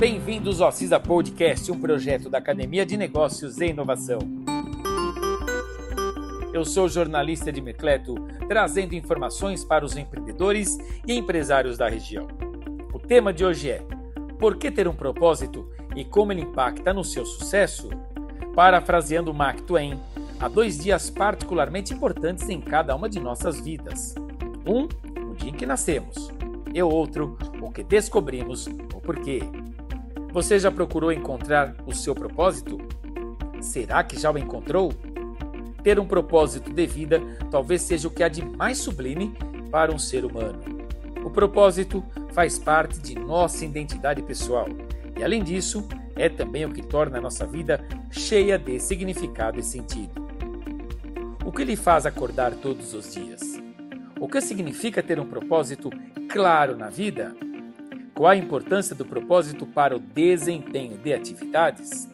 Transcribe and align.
Bem-vindos 0.00 0.62
ao 0.62 0.72
CISA 0.72 0.98
Podcast, 0.98 1.70
um 1.70 1.78
projeto 1.78 2.30
da 2.30 2.38
Academia 2.38 2.86
de 2.86 2.96
Negócios 2.96 3.60
e 3.60 3.66
Inovação. 3.66 4.18
Eu 6.54 6.64
sou 6.64 6.88
jornalista 6.88 7.52
de 7.52 7.60
Mercleto, 7.60 8.14
trazendo 8.48 8.94
informações 8.94 9.62
para 9.62 9.84
os 9.84 9.98
empreendedores 9.98 10.78
e 11.06 11.12
empresários 11.12 11.76
da 11.76 11.86
região. 11.86 12.28
O 12.94 12.98
tema 12.98 13.30
de 13.30 13.44
hoje 13.44 13.72
é: 13.72 13.82
Por 14.38 14.56
que 14.56 14.70
ter 14.70 14.88
um 14.88 14.94
propósito 14.94 15.70
e 15.94 16.02
como 16.02 16.32
ele 16.32 16.40
impacta 16.40 16.94
no 16.94 17.04
seu 17.04 17.26
sucesso? 17.26 17.90
Parafraseando 18.54 19.34
Mark 19.34 19.60
Twain, 19.66 20.00
há 20.40 20.48
dois 20.48 20.78
dias 20.78 21.10
particularmente 21.10 21.92
importantes 21.92 22.48
em 22.48 22.58
cada 22.58 22.96
uma 22.96 23.06
de 23.06 23.20
nossas 23.20 23.60
vidas. 23.60 24.14
Um, 24.66 24.84
o 25.30 25.34
dia 25.34 25.50
em 25.50 25.54
que 25.54 25.66
nascemos, 25.66 26.30
e 26.72 26.82
o 26.82 26.88
outro, 26.88 27.36
o 27.60 27.70
que 27.70 27.84
descobrimos 27.84 28.66
o 28.94 29.00
porquê. 29.02 29.42
Você 30.32 30.58
já 30.58 30.70
procurou 30.70 31.10
encontrar 31.10 31.74
o 31.86 31.92
seu 31.92 32.14
propósito? 32.14 32.78
Será 33.60 34.04
que 34.04 34.18
já 34.18 34.30
o 34.30 34.38
encontrou? 34.38 34.92
Ter 35.82 35.98
um 35.98 36.06
propósito 36.06 36.72
de 36.72 36.86
vida 36.86 37.20
talvez 37.50 37.82
seja 37.82 38.06
o 38.06 38.10
que 38.10 38.22
há 38.22 38.28
de 38.28 38.44
mais 38.44 38.78
sublime 38.78 39.34
para 39.70 39.92
um 39.92 39.98
ser 39.98 40.24
humano. 40.24 40.60
O 41.24 41.30
propósito 41.30 42.04
faz 42.32 42.58
parte 42.58 43.00
de 43.00 43.18
nossa 43.18 43.64
identidade 43.64 44.22
pessoal 44.22 44.68
e, 45.18 45.24
além 45.24 45.42
disso, 45.42 45.86
é 46.14 46.28
também 46.28 46.64
o 46.64 46.72
que 46.72 46.82
torna 46.82 47.18
a 47.18 47.20
nossa 47.20 47.46
vida 47.46 47.84
cheia 48.10 48.58
de 48.58 48.78
significado 48.78 49.58
e 49.58 49.62
sentido. 49.62 50.28
O 51.44 51.50
que 51.50 51.64
lhe 51.64 51.76
faz 51.76 52.06
acordar 52.06 52.52
todos 52.54 52.94
os 52.94 53.12
dias? 53.12 53.40
O 54.20 54.28
que 54.28 54.40
significa 54.40 55.02
ter 55.02 55.18
um 55.18 55.26
propósito 55.26 55.90
claro 56.28 56.76
na 56.76 56.88
vida? 56.88 57.34
Qual 58.20 58.30
a 58.30 58.36
importância 58.36 58.94
do 58.94 59.02
propósito 59.02 59.64
para 59.64 59.96
o 59.96 59.98
desempenho 59.98 60.98
de 60.98 61.14
atividades? 61.14 62.06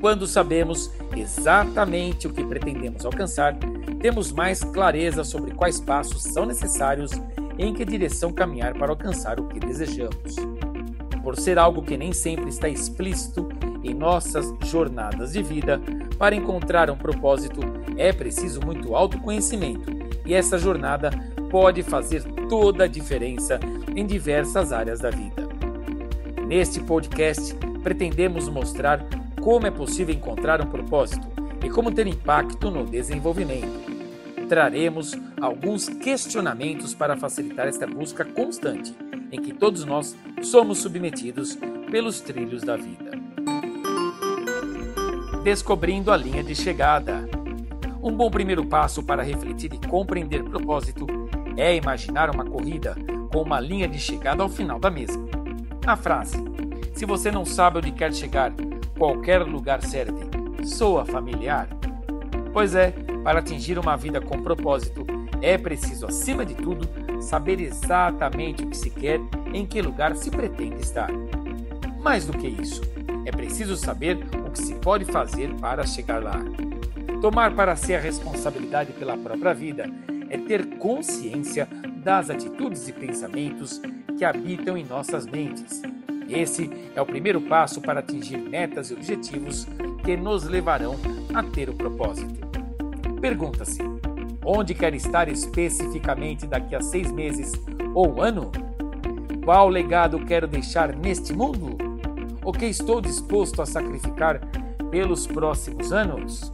Quando 0.00 0.28
sabemos 0.28 0.92
exatamente 1.16 2.28
o 2.28 2.32
que 2.32 2.44
pretendemos 2.44 3.04
alcançar, 3.04 3.58
temos 4.00 4.30
mais 4.30 4.62
clareza 4.62 5.24
sobre 5.24 5.50
quais 5.50 5.80
passos 5.80 6.22
são 6.22 6.46
necessários 6.46 7.10
e 7.58 7.64
em 7.64 7.74
que 7.74 7.84
direção 7.84 8.32
caminhar 8.32 8.74
para 8.74 8.92
alcançar 8.92 9.40
o 9.40 9.48
que 9.48 9.58
desejamos. 9.58 10.36
Por 11.20 11.36
ser 11.36 11.58
algo 11.58 11.82
que 11.82 11.96
nem 11.96 12.12
sempre 12.12 12.48
está 12.48 12.68
explícito 12.68 13.48
em 13.82 13.92
nossas 13.92 14.54
jornadas 14.66 15.32
de 15.32 15.42
vida, 15.42 15.80
para 16.16 16.36
encontrar 16.36 16.90
um 16.90 16.96
propósito 16.96 17.60
é 17.96 18.12
preciso 18.12 18.60
muito 18.64 18.94
autoconhecimento, 18.94 19.90
e 20.24 20.32
essa 20.32 20.56
jornada 20.56 21.10
pode 21.50 21.82
fazer 21.82 22.22
toda 22.48 22.84
a 22.84 22.86
diferença 22.86 23.58
em 24.00 24.06
diversas 24.06 24.72
áreas 24.72 24.98
da 24.98 25.10
vida. 25.10 25.46
Neste 26.46 26.80
podcast, 26.80 27.54
pretendemos 27.82 28.48
mostrar 28.48 29.06
como 29.42 29.66
é 29.66 29.70
possível 29.70 30.14
encontrar 30.14 30.60
um 30.62 30.70
propósito 30.70 31.28
e 31.62 31.68
como 31.68 31.92
ter 31.92 32.06
impacto 32.06 32.70
no 32.70 32.86
desenvolvimento. 32.86 33.90
Traremos 34.48 35.12
alguns 35.38 35.88
questionamentos 35.88 36.94
para 36.94 37.14
facilitar 37.16 37.68
esta 37.68 37.86
busca 37.86 38.24
constante 38.24 38.96
em 39.30 39.40
que 39.40 39.52
todos 39.52 39.84
nós 39.84 40.16
somos 40.42 40.78
submetidos 40.78 41.58
pelos 41.90 42.20
trilhos 42.20 42.62
da 42.62 42.76
vida. 42.76 43.10
Descobrindo 45.44 46.10
a 46.10 46.16
linha 46.16 46.42
de 46.42 46.54
chegada. 46.54 47.28
Um 48.02 48.12
bom 48.12 48.30
primeiro 48.30 48.64
passo 48.64 49.02
para 49.02 49.22
refletir 49.22 49.74
e 49.74 49.86
compreender 49.86 50.42
propósito 50.42 51.06
é 51.54 51.76
imaginar 51.76 52.30
uma 52.30 52.46
corrida 52.46 52.96
com 53.30 53.42
uma 53.42 53.60
linha 53.60 53.88
de 53.88 53.98
chegada 53.98 54.42
ao 54.42 54.48
final 54.48 54.78
da 54.78 54.90
mesma. 54.90 55.28
A 55.86 55.96
frase: 55.96 56.36
Se 56.94 57.06
você 57.06 57.30
não 57.30 57.44
sabe 57.44 57.78
onde 57.78 57.92
quer 57.92 58.12
chegar, 58.12 58.52
qualquer 58.98 59.42
lugar 59.42 59.82
serve, 59.82 60.20
soa 60.64 61.04
familiar? 61.04 61.68
Pois 62.52 62.74
é, 62.74 62.92
para 63.22 63.38
atingir 63.38 63.78
uma 63.78 63.96
vida 63.96 64.20
com 64.20 64.42
propósito, 64.42 65.06
é 65.40 65.56
preciso, 65.56 66.06
acima 66.06 66.44
de 66.44 66.54
tudo, 66.54 66.88
saber 67.22 67.60
exatamente 67.60 68.62
o 68.62 68.66
que 68.66 68.76
se 68.76 68.90
quer, 68.90 69.20
em 69.52 69.64
que 69.64 69.80
lugar 69.80 70.16
se 70.16 70.30
pretende 70.30 70.82
estar. 70.82 71.10
Mais 72.00 72.26
do 72.26 72.36
que 72.36 72.48
isso, 72.48 72.82
é 73.24 73.30
preciso 73.30 73.76
saber 73.76 74.18
o 74.46 74.50
que 74.50 74.58
se 74.58 74.74
pode 74.74 75.04
fazer 75.04 75.54
para 75.54 75.86
chegar 75.86 76.22
lá. 76.22 76.40
Tomar 77.20 77.54
para 77.54 77.76
si 77.76 77.94
a 77.94 78.00
responsabilidade 78.00 78.92
pela 78.92 79.16
própria 79.16 79.52
vida 79.52 79.90
é 80.30 80.38
ter 80.38 80.78
consciência 80.78 81.68
das 81.96 82.30
atitudes 82.30 82.88
e 82.88 82.92
pensamentos 82.92 83.82
que 84.16 84.24
habitam 84.24 84.78
em 84.78 84.84
nossas 84.84 85.26
mentes. 85.26 85.82
Esse 86.28 86.70
é 86.94 87.02
o 87.02 87.06
primeiro 87.06 87.40
passo 87.40 87.80
para 87.80 88.00
atingir 88.00 88.38
metas 88.38 88.90
e 88.90 88.94
objetivos 88.94 89.66
que 90.04 90.16
nos 90.16 90.44
levarão 90.44 90.96
a 91.34 91.42
ter 91.42 91.68
o 91.68 91.74
propósito. 91.74 92.40
Pergunta-se: 93.20 93.80
onde 94.44 94.74
quer 94.74 94.94
estar 94.94 95.28
especificamente 95.28 96.46
daqui 96.46 96.76
a 96.76 96.80
seis 96.80 97.10
meses 97.10 97.52
ou 97.92 98.22
ano? 98.22 98.52
Qual 99.44 99.68
legado 99.68 100.24
quero 100.24 100.46
deixar 100.46 100.94
neste 100.94 101.32
mundo? 101.32 101.76
O 102.44 102.52
que 102.52 102.66
estou 102.66 103.00
disposto 103.00 103.60
a 103.60 103.66
sacrificar 103.66 104.40
pelos 104.90 105.26
próximos 105.26 105.92
anos? 105.92 106.50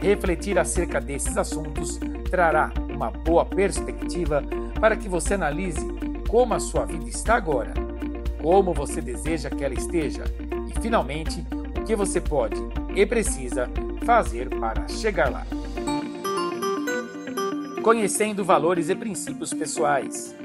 Refletir 0.00 0.58
acerca 0.58 1.00
desses 1.00 1.36
assuntos 1.36 1.98
trará 2.30 2.72
uma 3.02 3.10
boa 3.10 3.44
perspectiva 3.44 4.44
para 4.78 4.96
que 4.96 5.08
você 5.08 5.34
analise 5.34 5.84
como 6.28 6.54
a 6.54 6.60
sua 6.60 6.84
vida 6.84 7.08
está 7.08 7.34
agora, 7.34 7.74
como 8.40 8.72
você 8.72 9.00
deseja 9.00 9.50
que 9.50 9.64
ela 9.64 9.74
esteja 9.74 10.22
e, 10.68 10.80
finalmente, 10.80 11.44
o 11.76 11.84
que 11.84 11.96
você 11.96 12.20
pode 12.20 12.56
e 12.94 13.04
precisa 13.04 13.68
fazer 14.04 14.48
para 14.50 14.86
chegar 14.86 15.30
lá. 15.30 15.44
Conhecendo 17.82 18.44
valores 18.44 18.88
e 18.88 18.94
princípios 18.94 19.52
pessoais. 19.52 20.36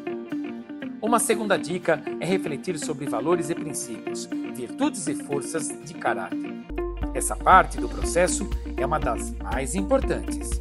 Uma 1.00 1.19
segunda 1.19 1.57
dica 1.57 2.01
é 2.19 2.25
refletir 2.25 2.79
sobre 2.79 3.07
valores 3.07 3.51
e 3.51 3.56
princípios, 3.56 4.28
virtudes 4.56 5.07
e 5.07 5.13
forças 5.13 5.68
de 5.85 5.94
caráter. 5.94 6.51
Essa 7.13 7.35
parte 7.35 7.78
do 7.78 7.88
processo 7.88 8.50
é 8.75 8.84
uma 8.84 9.00
das 9.00 9.31
mais 9.35 9.75
importantes. 9.75 10.59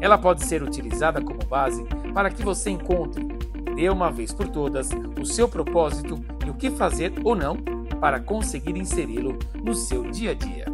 Ela 0.00 0.18
pode 0.18 0.44
ser 0.44 0.62
utilizada 0.62 1.20
como 1.20 1.44
base 1.46 1.84
para 2.12 2.30
que 2.30 2.42
você 2.42 2.70
encontre, 2.70 3.26
de 3.74 3.88
uma 3.88 4.10
vez 4.10 4.32
por 4.32 4.48
todas, 4.48 4.90
o 5.20 5.24
seu 5.24 5.48
propósito 5.48 6.18
e 6.46 6.50
o 6.50 6.54
que 6.54 6.70
fazer 6.70 7.12
ou 7.24 7.34
não 7.34 7.56
para 8.00 8.20
conseguir 8.20 8.76
inseri-lo 8.76 9.38
no 9.62 9.74
seu 9.74 10.10
dia 10.10 10.32
a 10.32 10.34
dia. 10.34 10.66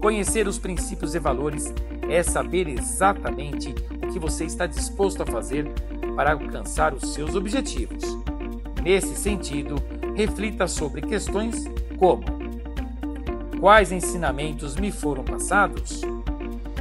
Conhecer 0.00 0.48
os 0.48 0.58
princípios 0.58 1.14
e 1.14 1.18
valores 1.18 1.72
é 2.08 2.22
saber 2.22 2.68
exatamente 2.68 3.74
o 4.02 4.12
que 4.12 4.18
você 4.18 4.44
está 4.44 4.66
disposto 4.66 5.22
a 5.22 5.26
fazer 5.26 5.70
para 6.16 6.32
alcançar 6.32 6.92
os 6.92 7.14
seus 7.14 7.34
objetivos. 7.34 8.02
Nesse 8.82 9.14
sentido, 9.16 9.76
reflita 10.14 10.66
sobre 10.66 11.00
questões 11.00 11.70
como: 11.96 12.24
quais 13.60 13.92
ensinamentos 13.92 14.76
me 14.76 14.90
foram 14.90 15.22
passados? 15.24 16.02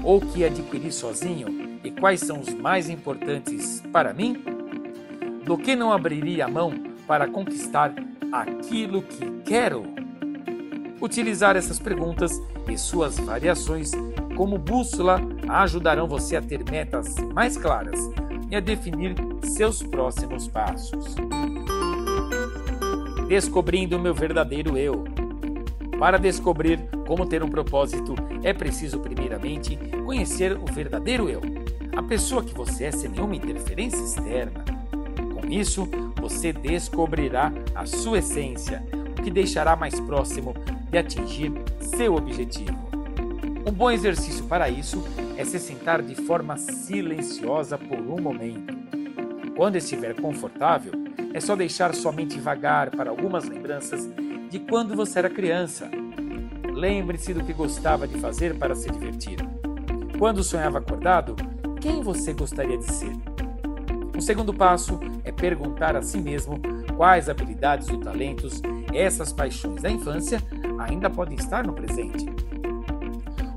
Ou 0.04 0.20
que 0.20 0.44
adquiri 0.44 0.92
sozinho 0.92 1.80
e 1.84 1.92
quais 1.92 2.20
são 2.20 2.40
os 2.40 2.54
mais 2.54 2.90
importantes 2.90 3.82
para 3.92 4.14
mim? 4.14 4.42
Do 5.46 5.58
que 5.58 5.76
não 5.76 5.92
abriria 5.92 6.46
a 6.46 6.48
mão 6.48 6.72
para 7.08 7.28
conquistar 7.28 7.94
aquilo 8.32 9.02
que 9.02 9.30
quero? 9.46 9.84
Utilizar 11.02 11.56
essas 11.56 11.80
perguntas 11.80 12.40
e 12.70 12.78
suas 12.78 13.18
variações 13.18 13.92
como 14.36 14.58
bússola 14.58 15.20
ajudarão 15.48 16.08
você 16.08 16.36
a 16.36 16.42
ter 16.42 16.64
metas 16.70 17.16
mais 17.34 17.58
claras 17.58 18.00
e 18.50 18.56
a 18.56 18.60
definir 18.60 19.16
seus 19.44 19.82
próximos 19.82 20.48
passos. 20.48 21.16
Descobrindo 23.28 24.00
meu 24.00 24.14
verdadeiro 24.14 24.78
eu. 24.78 25.06
Para 26.02 26.18
descobrir 26.18 26.80
como 27.06 27.28
ter 27.28 27.44
um 27.44 27.48
propósito, 27.48 28.16
é 28.42 28.52
preciso, 28.52 28.98
primeiramente, 28.98 29.78
conhecer 30.03 30.58
o 30.58 30.66
verdadeiro 30.66 31.30
eu, 31.30 31.42
a 31.96 32.02
pessoa 32.02 32.44
que 32.44 32.56
você 32.56 32.86
é 32.86 32.92
sem 32.92 33.08
nenhuma 33.08 33.36
interferência 33.36 34.02
externa. 34.03 34.66
Com 35.36 35.48
isso, 35.48 35.88
você 36.20 36.52
descobrirá 36.52 37.53
a 37.76 37.86
sua 37.86 38.18
essência, 38.18 38.84
o 39.12 39.22
que 39.22 39.30
deixará 39.30 39.76
mais 39.76 40.00
próximo 40.00 40.56
de 40.90 40.98
atingir 40.98 41.53
seu 41.80 42.16
objetivo. 42.16 42.90
Um 43.64 43.72
bom 43.72 43.92
exercício 43.92 44.46
para 44.46 44.72
isso 44.72 45.06
é 45.38 45.46
se 45.46 45.59
sentar 45.59 46.02
de 46.02 46.16
forma 46.16 46.58
silenciosa 46.58 47.78
por 47.78 48.00
um 48.00 48.20
momento. 48.20 48.74
Quando 49.56 49.76
estiver 49.76 50.20
confortável, 50.20 50.94
é 51.32 51.40
só 51.40 51.56
deixar 51.56 51.94
sua 51.94 52.12
mente 52.12 52.40
vagar 52.40 52.90
para 52.90 53.12
algumas 53.12 53.47
lembranças 53.47 54.09
de 54.52 54.59
quando 54.59 54.98
você 54.98 55.18
era 55.18 55.30
criança. 55.30 55.90
Lembre-se 56.74 57.34
do 57.34 57.42
que 57.42 57.53
gostava 57.53 58.06
de 58.06 58.20
fazer 58.20 58.58
para 58.58 58.76
se 58.76 58.92
divertir. 58.92 59.38
Quando 60.20 60.44
sonhava 60.44 60.80
acordado, 60.80 61.38
quem 61.80 62.02
você 62.02 62.34
gostaria 62.34 62.78
de 62.78 62.84
ser? 62.84 63.14
O 64.16 64.22
segundo 64.22 64.53
passo 64.53 65.00
é 65.24 65.32
perguntar 65.32 65.96
a 65.96 66.02
si 66.02 66.18
mesmo 66.18 66.59
quais 66.98 67.30
habilidades 67.30 67.88
ou 67.88 67.98
talentos 68.02 68.62
essas 68.94 69.32
paixões 69.32 69.82
da 69.82 69.90
infância 69.90 70.44
ainda 70.80 71.09
podem 71.09 71.38
estar 71.38 71.66
no 71.66 71.72
presente. 71.72 72.26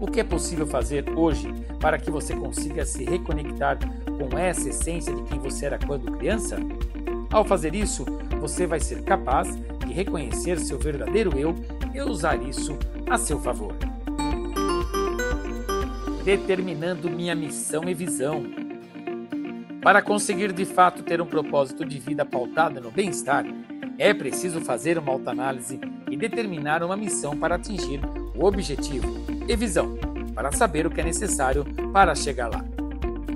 O 0.01 0.07
que 0.07 0.21
é 0.21 0.25
possível 0.25 0.67
fazer 0.67 1.11
hoje 1.17 1.53
para 1.81 1.99
que 1.99 2.09
você 2.09 2.37
consiga 2.37 2.87
se 2.87 3.03
reconectar 3.03 3.79
com 4.07 4.39
essa 4.39 4.69
essência 4.69 5.13
de 5.13 5.25
quem 5.25 5.41
você 5.41 5.67
era 5.67 5.79
quando 5.79 6.13
criança? 6.13 6.57
Ao 7.33 7.45
fazer 7.45 7.75
isso, 7.75 8.05
você 8.41 8.65
vai 8.65 8.79
ser 8.79 9.03
capaz 9.03 9.49
reconhecer 9.95 10.59
seu 10.59 10.77
verdadeiro 10.77 11.39
eu 11.39 11.55
e 11.95 12.01
usar 12.03 12.43
isso 12.43 12.77
a 13.09 13.17
seu 13.17 13.39
favor. 13.39 13.75
Determinando 16.25 17.09
minha 17.09 17.35
missão 17.35 17.85
e 17.89 17.95
visão. 17.95 18.43
Para 19.81 20.03
conseguir 20.03 20.53
de 20.53 20.65
fato 20.65 21.03
ter 21.03 21.21
um 21.21 21.27
propósito 21.27 21.85
de 21.85 21.99
vida 22.01 22.25
pautado 22.25 22.81
no 22.81 22.91
bem-estar, 22.91 23.45
é 23.97 24.13
preciso 24.13 24.61
fazer 24.61 24.99
uma 24.99 25.13
autoanálise 25.13 25.79
e 26.11 26.17
determinar 26.17 26.83
uma 26.83 26.97
missão 26.97 27.37
para 27.37 27.55
atingir 27.55 28.01
o 28.35 28.45
objetivo 28.45 29.07
e 29.47 29.55
visão, 29.55 29.97
para 30.35 30.51
saber 30.51 30.87
o 30.87 30.91
que 30.91 31.01
é 31.01 31.05
necessário 31.05 31.65
para 31.93 32.15
chegar 32.15 32.49
lá. 32.49 32.65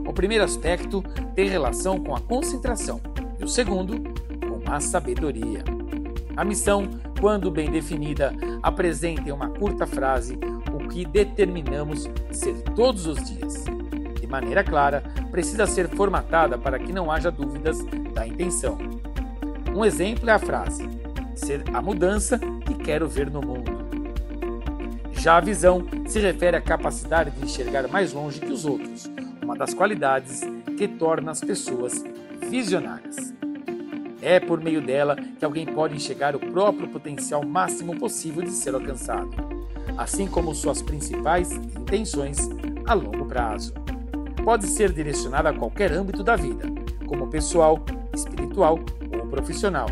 O 0.04 0.12
primeiro 0.12 0.42
aspecto 0.42 1.04
tem 1.36 1.48
relação 1.48 2.00
com 2.00 2.16
a 2.16 2.20
concentração 2.20 3.00
e 3.38 3.44
o 3.44 3.48
segundo, 3.48 4.02
com 4.40 4.72
a 4.72 4.80
sabedoria. 4.80 5.77
A 6.38 6.44
missão, 6.44 6.88
quando 7.20 7.50
bem 7.50 7.68
definida, 7.68 8.32
apresenta 8.62 9.28
em 9.28 9.32
uma 9.32 9.48
curta 9.48 9.88
frase 9.88 10.38
o 10.72 10.86
que 10.86 11.04
determinamos 11.04 12.08
ser 12.30 12.54
todos 12.76 13.08
os 13.08 13.28
dias. 13.28 13.64
De 14.20 14.24
maneira 14.28 14.62
clara, 14.62 15.02
precisa 15.32 15.66
ser 15.66 15.88
formatada 15.88 16.56
para 16.56 16.78
que 16.78 16.92
não 16.92 17.10
haja 17.10 17.28
dúvidas 17.28 17.84
da 18.14 18.24
intenção. 18.24 18.78
Um 19.74 19.84
exemplo 19.84 20.30
é 20.30 20.32
a 20.32 20.38
frase: 20.38 20.88
ser 21.34 21.64
a 21.74 21.82
mudança 21.82 22.38
que 22.64 22.74
quero 22.74 23.08
ver 23.08 23.28
no 23.28 23.42
mundo. 23.42 23.72
Já 25.14 25.38
a 25.38 25.40
visão 25.40 25.84
se 26.06 26.20
refere 26.20 26.56
à 26.56 26.60
capacidade 26.60 27.32
de 27.32 27.44
enxergar 27.44 27.88
mais 27.88 28.12
longe 28.12 28.38
que 28.38 28.52
os 28.52 28.64
outros, 28.64 29.10
uma 29.42 29.56
das 29.56 29.74
qualidades 29.74 30.42
que 30.76 30.86
torna 30.86 31.32
as 31.32 31.40
pessoas 31.40 32.04
visionárias. 32.48 33.34
É 34.28 34.38
por 34.38 34.60
meio 34.60 34.82
dela 34.82 35.16
que 35.16 35.42
alguém 35.42 35.64
pode 35.64 35.96
enxergar 35.96 36.36
o 36.36 36.38
próprio 36.38 36.86
potencial 36.86 37.42
máximo 37.42 37.98
possível 37.98 38.42
de 38.42 38.50
ser 38.50 38.74
alcançado, 38.74 39.30
assim 39.96 40.26
como 40.26 40.54
suas 40.54 40.82
principais 40.82 41.50
intenções 41.50 42.36
a 42.86 42.92
longo 42.92 43.24
prazo. 43.24 43.72
Pode 44.44 44.66
ser 44.66 44.92
direcionada 44.92 45.48
a 45.48 45.54
qualquer 45.54 45.90
âmbito 45.92 46.22
da 46.22 46.36
vida, 46.36 46.66
como 47.06 47.28
pessoal, 47.28 47.82
espiritual 48.12 48.78
ou 49.18 49.26
profissional. 49.28 49.88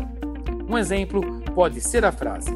Um 0.69 0.77
exemplo 0.77 1.41
pode 1.55 1.81
ser 1.81 2.05
a 2.05 2.11
frase: 2.11 2.51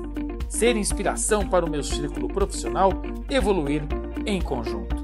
ser 0.47 0.75
inspiração 0.75 1.49
para 1.49 1.65
o 1.65 1.69
meu 1.69 1.81
círculo 1.81 2.27
profissional 2.27 2.91
evoluir 3.27 3.81
em 4.23 4.39
conjunto. 4.39 4.97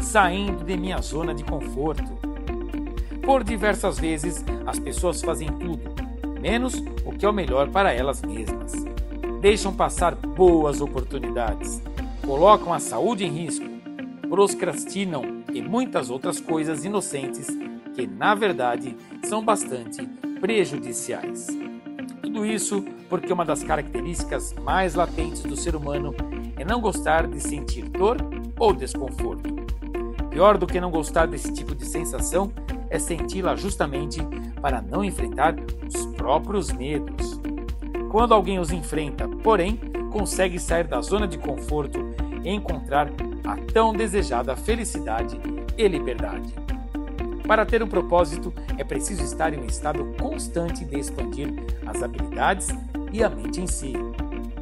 Saindo 0.00 0.64
de 0.64 0.76
minha 0.76 0.98
zona 0.98 1.34
de 1.34 1.42
conforto. 1.42 2.17
Por 3.28 3.44
diversas 3.44 3.98
vezes, 3.98 4.42
as 4.66 4.78
pessoas 4.78 5.20
fazem 5.20 5.48
tudo, 5.48 5.82
menos 6.40 6.82
o 7.04 7.12
que 7.12 7.26
é 7.26 7.28
o 7.28 7.32
melhor 7.32 7.68
para 7.68 7.92
elas 7.92 8.22
mesmas. 8.22 8.72
Deixam 9.42 9.70
passar 9.70 10.14
boas 10.14 10.80
oportunidades, 10.80 11.82
colocam 12.24 12.72
a 12.72 12.78
saúde 12.78 13.26
em 13.26 13.30
risco, 13.30 13.66
procrastinam 14.30 15.42
e 15.52 15.60
muitas 15.60 16.08
outras 16.08 16.40
coisas 16.40 16.86
inocentes 16.86 17.48
que, 17.94 18.06
na 18.06 18.34
verdade, 18.34 18.96
são 19.22 19.44
bastante 19.44 20.06
prejudiciais. 20.40 21.48
Tudo 22.22 22.46
isso 22.46 22.82
porque 23.10 23.30
uma 23.30 23.44
das 23.44 23.62
características 23.62 24.54
mais 24.54 24.94
latentes 24.94 25.42
do 25.42 25.54
ser 25.54 25.76
humano 25.76 26.14
é 26.56 26.64
não 26.64 26.80
gostar 26.80 27.26
de 27.26 27.42
sentir 27.42 27.90
dor 27.90 28.16
ou 28.58 28.72
desconforto. 28.72 29.54
Pior 30.30 30.56
do 30.56 30.66
que 30.66 30.80
não 30.80 30.90
gostar 30.90 31.26
desse 31.26 31.52
tipo 31.52 31.74
de 31.74 31.84
sensação 31.84 32.50
é 32.90 32.98
senti-la 32.98 33.56
justamente 33.56 34.20
para 34.60 34.82
não 34.82 35.04
enfrentar 35.04 35.54
os 35.86 36.06
próprios 36.14 36.70
medos. 36.72 37.40
Quando 38.10 38.32
alguém 38.32 38.58
os 38.58 38.70
enfrenta, 38.70 39.28
porém, 39.42 39.76
consegue 40.10 40.58
sair 40.58 40.84
da 40.84 41.00
zona 41.00 41.28
de 41.28 41.38
conforto 41.38 41.98
e 42.42 42.50
encontrar 42.50 43.10
a 43.44 43.56
tão 43.72 43.92
desejada 43.92 44.56
felicidade 44.56 45.38
e 45.76 45.86
liberdade. 45.86 46.52
Para 47.46 47.64
ter 47.64 47.82
um 47.82 47.88
propósito, 47.88 48.52
é 48.76 48.84
preciso 48.84 49.22
estar 49.22 49.54
em 49.54 49.58
um 49.58 49.66
estado 49.66 50.04
constante 50.20 50.84
de 50.84 50.98
expandir 50.98 51.48
as 51.86 52.02
habilidades 52.02 52.68
e 53.10 53.24
a 53.24 53.30
mente 53.30 53.60
em 53.60 53.66
si. 53.66 53.94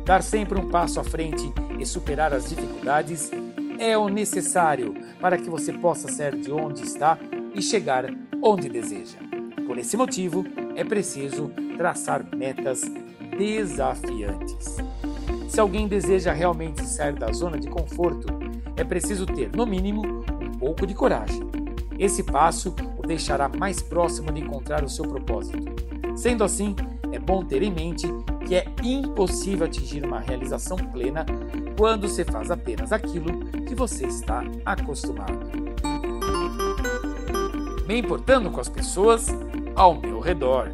Dar 0.05 0.23
sempre 0.23 0.59
um 0.59 0.69
passo 0.69 1.01
à 1.01 1.05
frente 1.05 1.53
e 1.81 1.85
superar 1.85 2.33
as 2.33 2.49
dificuldades 2.49 3.31
é 3.79 3.99
o 3.99 4.09
necessário 4.09 4.95
para 5.21 5.37
que 5.37 5.51
você 5.51 5.73
possa 5.73 6.09
sair 6.09 6.37
de 6.37 6.53
onde 6.53 6.83
está 6.85 7.19
e 7.57 7.63
chegar 7.63 8.05
onde 8.43 8.69
deseja. 8.69 9.19
Por 9.67 9.79
esse 9.79 9.97
motivo, 9.97 10.45
é 10.77 10.85
preciso 10.85 11.51
traçar 11.77 12.25
metas 12.37 12.83
desafiantes. 13.37 14.77
Se 15.49 15.59
alguém 15.59 15.89
deseja 15.89 16.33
realmente 16.33 16.85
sair 16.85 17.15
da 17.15 17.33
zona 17.33 17.59
de 17.59 17.69
conforto, 17.69 18.27
é 18.77 18.85
preciso 18.85 19.25
ter, 19.25 19.51
no 19.57 19.67
mínimo, 19.67 20.03
um 20.41 20.59
pouco 20.59 20.87
de 20.87 20.95
coragem. 20.95 21.41
Esse 21.99 22.23
passo 22.23 22.75
o 22.99 23.07
deixará 23.07 23.49
mais 23.49 23.81
próximo 23.81 24.31
de 24.31 24.43
encontrar 24.43 24.85
o 24.85 24.89
seu 24.89 25.05
propósito. 25.05 25.59
Sendo 26.15 26.45
assim, 26.45 26.77
é 27.11 27.19
bom 27.19 27.43
ter 27.43 27.63
em 27.63 27.73
mente 27.73 28.07
que 28.47 28.55
é 28.55 28.67
impossível 28.83 29.67
atingir 29.67 30.05
uma 30.05 30.21
realização 30.21 30.77
plena 30.77 31.25
quando 31.77 32.07
se 32.07 32.25
faz 32.25 32.51
apenas 32.51 32.93
aquilo 32.93 33.39
que 33.65 33.75
você 33.75 34.07
está 34.07 34.43
acostumado. 34.65 35.67
Me 37.87 37.97
importando 37.99 38.51
com 38.51 38.61
as 38.61 38.69
pessoas 38.69 39.29
ao 39.77 39.95
meu 39.95 40.19
redor. 40.19 40.73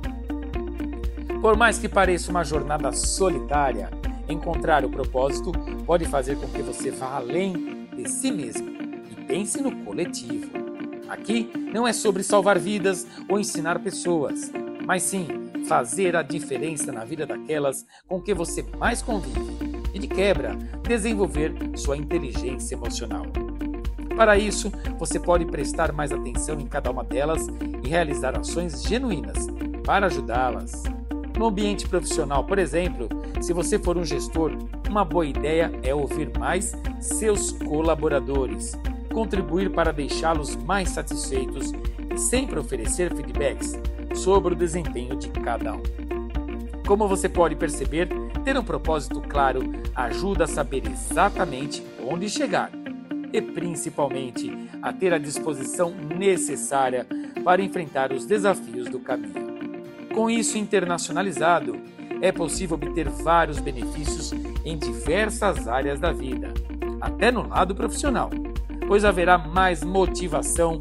Por 1.43 1.57
mais 1.59 1.79
que 1.79 1.87
pareça 1.87 2.31
uma 2.31 2.43
jornada 2.43 2.91
solitária, 2.91 3.91
encontrar 4.27 4.83
o 4.83 4.89
propósito 4.89 5.53
pode 5.85 6.07
fazer 6.07 6.37
com 6.37 6.49
que 6.49 6.63
você 6.63 6.91
vá 6.91 7.17
além 7.17 7.87
de 7.95 8.09
si 8.09 8.31
mesmo 8.31 8.67
e 9.11 9.25
pense 9.27 9.61
no 9.61 9.85
coletivo. 9.85 10.51
Aqui 11.07 11.51
não 11.73 11.87
é 11.87 11.93
sobre 11.93 12.23
salvar 12.23 12.59
vidas 12.59 13.07
ou 13.29 13.39
ensinar 13.39 13.79
pessoas, 13.81 14.51
mas 14.87 15.03
sim 15.03 15.29
fazer 15.67 16.17
a 16.17 16.23
diferença 16.23 16.91
na 16.91 17.05
vida 17.05 17.27
daquelas 17.27 17.85
com 18.09 18.23
que 18.23 18.33
você 18.33 18.65
mais 18.79 19.03
convive 19.03 19.39
e, 19.93 19.99
de 19.99 20.09
quebra, 20.09 20.57
desenvolver 20.83 21.53
sua 21.77 21.97
inteligência 21.97 22.75
emocional. 22.75 23.27
Para 24.17 24.37
isso, 24.37 24.71
você 24.99 25.19
pode 25.19 25.45
prestar 25.47 25.93
mais 25.93 26.13
atenção 26.13 26.61
em 26.61 26.67
cada 26.67 26.91
uma 26.91 27.03
delas 27.03 27.49
e 27.83 27.89
realizar 27.89 28.39
ações 28.39 28.83
genuínas 28.83 29.47
para 29.85 30.07
ajudá-las. 30.07 30.83
No 31.37 31.47
ambiente 31.47 31.89
profissional, 31.89 32.45
por 32.45 32.59
exemplo, 32.59 33.09
se 33.41 33.53
você 33.53 33.79
for 33.79 33.97
um 33.97 34.05
gestor, 34.05 34.53
uma 34.89 35.05
boa 35.05 35.27
ideia 35.27 35.73
é 35.83 35.95
ouvir 35.95 36.31
mais 36.39 36.77
seus 37.01 37.53
colaboradores, 37.53 38.79
contribuir 39.13 39.71
para 39.71 39.93
deixá-los 39.93 40.55
mais 40.57 40.91
satisfeitos 40.91 41.73
e 42.15 42.19
sempre 42.19 42.59
oferecer 42.59 43.15
feedbacks 43.15 43.79
sobre 44.15 44.53
o 44.53 44.57
desempenho 44.57 45.17
de 45.17 45.31
cada 45.31 45.75
um. 45.75 45.83
Como 46.87 47.09
você 47.09 47.29
pode 47.29 47.57
perceber, 47.57 48.09
ter 48.45 48.57
um 48.59 48.65
propósito 48.65 49.21
claro 49.23 49.63
ajuda 49.95 50.45
a 50.45 50.49
saber 50.49 50.83
exatamente 50.87 51.83
onde 52.07 52.29
chegar 52.29 52.71
e 53.33 53.41
principalmente 53.41 54.53
a 54.83 54.93
ter 54.93 55.13
a 55.13 55.19
disposição 55.19 55.95
necessária 55.95 57.07
para 57.45 57.63
enfrentar 57.63 58.13
os 58.13 58.27
desafios 58.27 58.89
do 58.89 59.01
caminho. 59.01 59.53
Com 60.15 60.29
isso 60.29 60.59
internacionalizado, 60.59 61.81
é 62.21 62.31
possível 62.31 62.77
obter 62.77 63.09
vários 63.09 63.59
benefícios 63.59 64.33
em 64.65 64.79
diversas 64.79 65.67
áreas 65.67 65.99
da 65.99 66.13
vida, 66.13 66.53
até 67.01 67.33
no 67.33 67.49
lado 67.49 67.75
profissional, 67.75 68.31
pois 68.87 69.05
haverá 69.05 69.39
mais 69.39 69.83
motivação, 69.83 70.79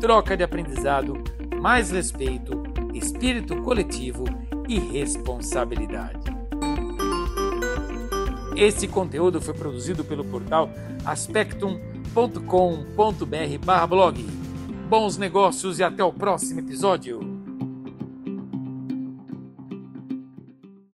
troca 0.00 0.36
de 0.36 0.42
aprendizado, 0.42 1.22
mais 1.60 1.90
respeito, 1.90 2.62
espírito 2.92 3.62
coletivo 3.62 4.24
e 4.68 4.78
responsabilidade. 4.78 6.32
Esse 8.56 8.86
conteúdo 8.86 9.40
foi 9.40 9.54
produzido 9.54 10.04
pelo 10.04 10.24
portal 10.24 10.68
aspectum.com.br/blog. 12.12 14.26
Bons 14.88 15.16
negócios 15.16 15.78
e 15.78 15.82
até 15.82 16.04
o 16.04 16.12
próximo 16.12 16.60
episódio. 16.60 17.31